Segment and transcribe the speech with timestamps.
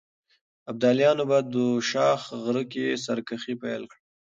[0.71, 3.99] ابداليانو په دوشاخ غره کې سرکښي پيل کړه.